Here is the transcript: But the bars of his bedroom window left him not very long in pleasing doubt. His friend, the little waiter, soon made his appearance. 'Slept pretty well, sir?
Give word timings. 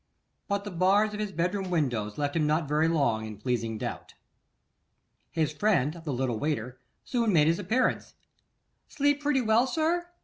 But 0.47 0.63
the 0.63 0.71
bars 0.71 1.13
of 1.13 1.19
his 1.19 1.31
bedroom 1.31 1.69
window 1.69 2.09
left 2.17 2.35
him 2.35 2.47
not 2.47 2.67
very 2.67 2.87
long 2.87 3.23
in 3.23 3.37
pleasing 3.37 3.77
doubt. 3.77 4.15
His 5.29 5.53
friend, 5.53 6.01
the 6.03 6.11
little 6.11 6.39
waiter, 6.39 6.79
soon 7.03 7.31
made 7.31 7.45
his 7.45 7.59
appearance. 7.59 8.15
'Slept 8.87 9.21
pretty 9.21 9.41
well, 9.41 9.67
sir? 9.67 10.07